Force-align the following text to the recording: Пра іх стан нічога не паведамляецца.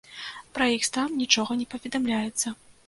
Пра 0.55 0.69
іх 0.77 0.87
стан 0.89 1.07
нічога 1.21 1.59
не 1.63 1.71
паведамляецца. 1.77 2.47